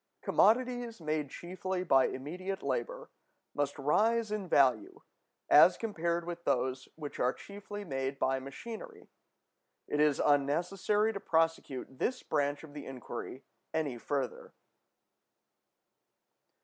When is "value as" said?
4.49-5.77